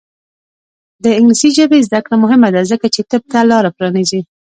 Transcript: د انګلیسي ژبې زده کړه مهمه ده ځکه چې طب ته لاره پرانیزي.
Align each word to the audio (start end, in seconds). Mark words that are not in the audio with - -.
د 1.03 1.05
انګلیسي 1.17 1.49
ژبې 1.57 1.85
زده 1.87 1.99
کړه 2.05 2.15
مهمه 2.23 2.49
ده 2.55 2.61
ځکه 2.71 2.85
چې 2.95 3.01
طب 3.11 3.23
ته 3.31 3.39
لاره 3.51 3.69
پرانیزي. 3.77 4.21